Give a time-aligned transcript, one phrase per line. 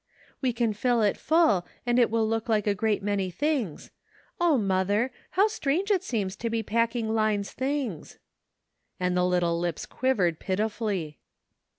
[0.41, 3.91] "We can fill it full, and it will look like a great many things.
[4.39, 5.11] O, mother!
[5.37, 8.17] how strange it seems to be packing Line's things,"
[8.99, 11.19] and the little lips quivered pitifully.